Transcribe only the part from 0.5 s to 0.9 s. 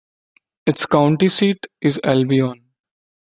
Its